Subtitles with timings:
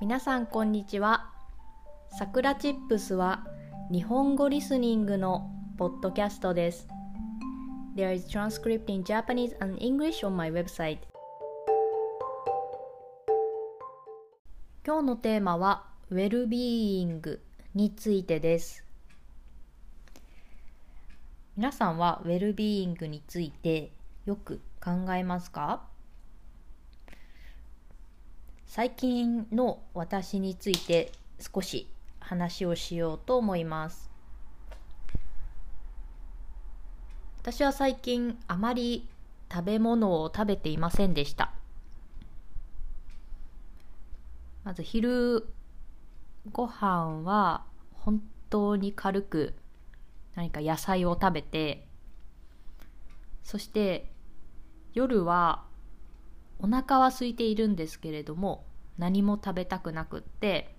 [0.00, 1.28] 皆さんこんにちは。
[2.16, 3.44] さくらチップスは
[3.90, 6.86] 日本語リスニングのポッドキャストです。
[7.96, 10.98] There is transcript in Japanese and English on my website.
[14.86, 17.42] 今日のテーマはウェルビーイング
[17.74, 18.84] についてです。
[21.56, 23.90] 皆さんはウェルビーイングについて
[24.26, 25.82] よく考えますか？
[28.68, 31.88] 最近の私について少し
[32.20, 34.10] 話をしようと思います。
[37.40, 39.08] 私は最近あまり
[39.50, 41.54] 食べ物を食べていませんでした。
[44.64, 45.48] まず昼
[46.52, 49.54] ご飯は本当に軽く
[50.34, 51.86] 何か野菜を食べて
[53.42, 54.12] そして
[54.92, 55.64] 夜は
[56.60, 58.64] お腹は空いているんですけれども
[58.98, 60.74] 何も食べたくなくって、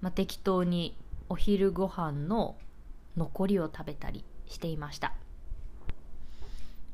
[0.00, 0.96] まあ、適当に
[1.28, 2.56] お昼ご飯の
[3.16, 5.12] 残りを食べたりしていました。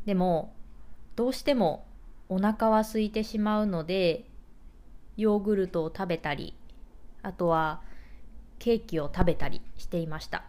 [0.07, 0.53] でも
[1.17, 1.87] どうしても
[2.29, 4.25] お腹は空いてしまうので
[5.17, 6.55] ヨーグルトを食べたり
[7.23, 7.81] あとは
[8.59, 10.45] ケーキを食べたりしていました。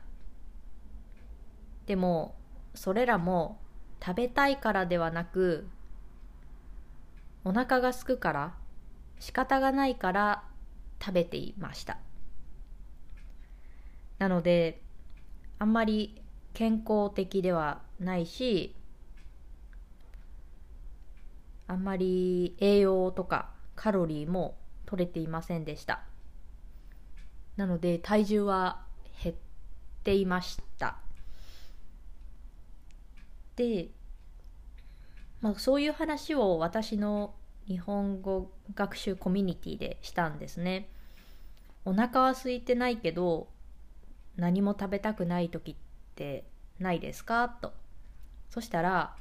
[1.85, 2.35] でも
[2.73, 3.59] それらも
[4.03, 5.67] 食べたいからではなく
[7.45, 8.53] お腹がすくから
[9.19, 10.43] 仕方がないから
[10.99, 11.99] 食べていました。
[14.17, 14.81] なので
[15.59, 16.21] あんまり
[16.53, 18.75] 健康的ではないし
[21.67, 26.01] あんまり栄養とかカロリーも取れていませんでした。
[27.57, 28.83] なので体重は
[29.23, 29.35] 減っ
[30.03, 30.97] ていました。
[33.55, 33.89] で
[35.45, 37.35] まあ、そういう話を私の
[37.67, 40.89] 日本語学習コミュニティでしたんですね。
[41.85, 43.47] お腹は空いてないけど
[44.37, 45.75] 何も食べたくない時っ
[46.15, 46.45] て
[46.79, 47.47] ないですか？
[47.47, 47.73] と。
[48.49, 49.15] そしたら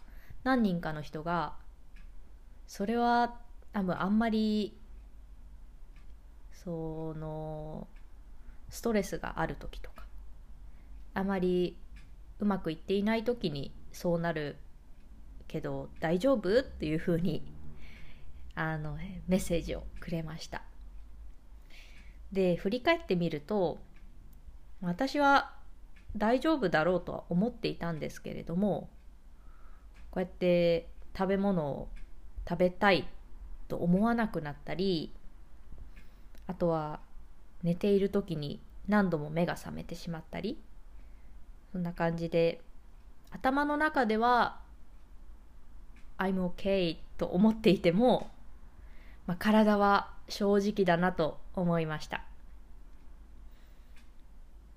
[0.45, 1.57] 何人かの人が
[2.67, 3.35] それは
[3.75, 4.79] 多分あんまり
[6.53, 7.87] その
[8.71, 10.07] ストレスがある時とか
[11.13, 11.77] あまり
[12.39, 14.57] うまくいっていない時にそうなる
[15.49, 16.61] けど大丈夫？
[16.61, 17.43] っていうふうに
[18.55, 18.97] あの
[19.29, 20.63] メッセージをくれました。
[22.33, 23.79] で振り返ってみると
[24.81, 25.53] 私は
[26.17, 28.89] 大丈夫だろうとは思っていたんですけれども
[30.11, 31.89] こうやって食べ物を
[32.49, 33.09] 食べたい
[33.69, 35.15] と思わなくなったり
[36.47, 37.01] あとは
[37.63, 40.61] 寝ている時に何度も目が覚めてしまったり
[41.73, 42.61] そんな感じで
[43.31, 44.61] 頭の中では
[46.25, 48.31] I'm okay と思っていても、
[49.27, 52.25] まあ、体は正直だなと思いました。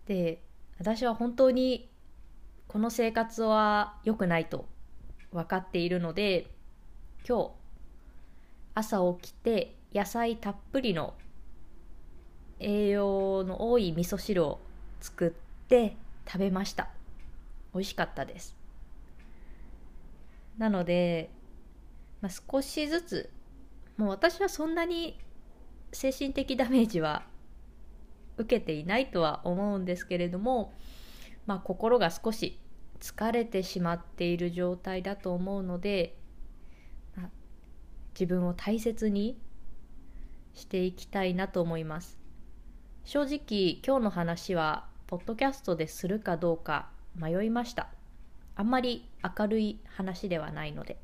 [0.06, 0.42] で
[0.80, 1.90] 私は本当に
[2.68, 4.66] この生活は良くないと
[5.32, 6.48] 分かっているので
[7.28, 7.52] 今日
[8.76, 11.14] 朝起きて野菜たっぷりの
[12.60, 14.60] 栄養の多い味噌汁を
[15.02, 16.90] 作って食べました。
[17.74, 18.56] 美味しかったです。
[20.58, 21.30] なので、
[22.22, 23.30] まあ、少しずつ
[23.98, 25.20] もう私はそんなに
[25.92, 27.24] 精神的ダメージは
[28.38, 30.74] 受けていないとは思うんですけれども、
[31.46, 32.60] まあ、心が少し
[33.00, 36.18] 疲れてしまっている状態だと思うので、
[37.16, 37.30] まあ、
[38.14, 39.40] 自分を大切に
[40.54, 42.18] していきたいなと思います。
[43.04, 47.88] 正直今日の話はポッドキャストでするかどうか迷いました。
[48.56, 51.00] あんまり明るい話ではないので、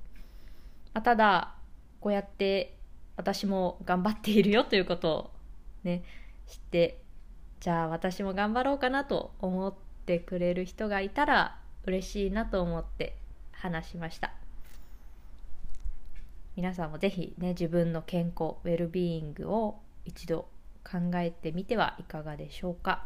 [0.94, 1.56] まあ、ただ
[2.00, 2.78] こうやって
[3.16, 5.32] 私も頑張っているよということを
[5.84, 6.04] ね
[6.48, 7.00] 知って
[7.60, 9.74] じゃあ私も頑張ろうかなと思っ
[10.06, 13.16] てくれる人がいたら嬉しいなと思って
[13.52, 14.34] 話しました。
[16.56, 20.48] 皆さんもぜひね自分の健康ウェルビーイングを一度
[20.84, 23.06] 考えてみてはいかがでしょうか。